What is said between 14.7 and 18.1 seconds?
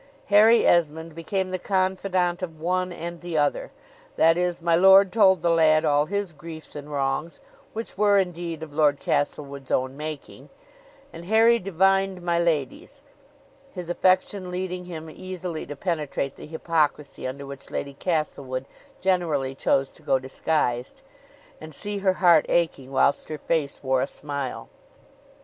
him easily to penetrate the hypocrisy under which Lady